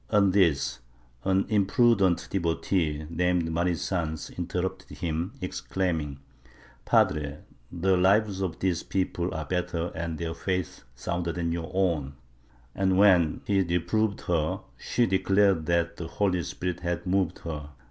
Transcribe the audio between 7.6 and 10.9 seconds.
the lives of these people are better and their faith